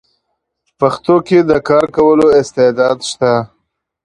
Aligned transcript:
پښتو 0.79 1.15
کې 1.27 1.39
د 1.49 1.51
کار 1.69 1.85
کولو 1.97 2.25
استعداد 2.39 2.97
شته: 3.09 3.31